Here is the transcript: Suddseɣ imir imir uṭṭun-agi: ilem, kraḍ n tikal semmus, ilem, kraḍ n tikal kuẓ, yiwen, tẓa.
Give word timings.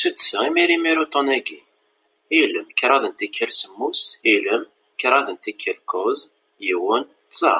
Suddseɣ 0.00 0.42
imir 0.48 0.70
imir 0.76 0.96
uṭṭun-agi: 1.04 1.60
ilem, 2.40 2.68
kraḍ 2.78 3.02
n 3.10 3.12
tikal 3.18 3.50
semmus, 3.60 4.02
ilem, 4.34 4.62
kraḍ 5.00 5.26
n 5.34 5.36
tikal 5.42 5.78
kuẓ, 5.90 6.20
yiwen, 6.66 7.04
tẓa. 7.32 7.58